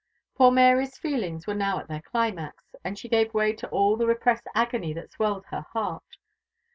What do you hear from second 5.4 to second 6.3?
her heart.